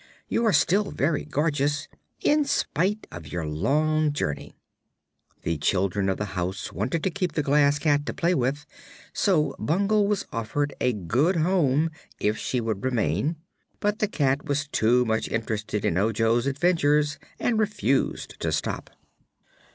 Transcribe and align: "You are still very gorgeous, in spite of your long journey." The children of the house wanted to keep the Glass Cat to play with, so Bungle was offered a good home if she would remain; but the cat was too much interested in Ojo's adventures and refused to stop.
"You 0.27 0.45
are 0.47 0.51
still 0.51 0.89
very 0.89 1.25
gorgeous, 1.25 1.87
in 2.21 2.43
spite 2.45 3.05
of 3.11 3.27
your 3.31 3.45
long 3.45 4.13
journey." 4.13 4.55
The 5.43 5.59
children 5.59 6.09
of 6.09 6.17
the 6.17 6.25
house 6.33 6.73
wanted 6.73 7.03
to 7.03 7.11
keep 7.11 7.33
the 7.33 7.43
Glass 7.43 7.77
Cat 7.77 8.07
to 8.07 8.13
play 8.15 8.33
with, 8.33 8.65
so 9.13 9.55
Bungle 9.59 10.07
was 10.07 10.25
offered 10.33 10.73
a 10.81 10.91
good 10.93 11.35
home 11.35 11.91
if 12.19 12.35
she 12.35 12.59
would 12.59 12.83
remain; 12.83 13.35
but 13.79 13.99
the 13.99 14.07
cat 14.07 14.43
was 14.45 14.67
too 14.69 15.05
much 15.05 15.27
interested 15.27 15.85
in 15.85 15.99
Ojo's 15.99 16.47
adventures 16.47 17.19
and 17.39 17.59
refused 17.59 18.39
to 18.39 18.51
stop. 18.51 18.89